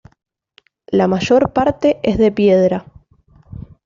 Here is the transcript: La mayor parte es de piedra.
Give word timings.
La 0.87 1.07
mayor 1.07 1.53
parte 1.53 1.99
es 2.01 2.17
de 2.17 2.31
piedra. 2.31 2.85